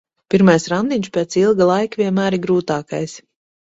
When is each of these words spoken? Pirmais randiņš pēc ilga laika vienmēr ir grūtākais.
Pirmais 0.33 0.63
randiņš 0.73 1.11
pēc 1.17 1.37
ilga 1.43 1.67
laika 1.73 2.03
vienmēr 2.03 2.39
ir 2.39 2.43
grūtākais. 2.47 3.19